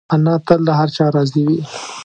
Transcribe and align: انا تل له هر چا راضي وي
انا 0.13 0.33
تل 0.47 0.59
له 0.67 0.73
هر 0.79 0.89
چا 0.95 1.05
راضي 1.15 1.41
وي 1.47 1.59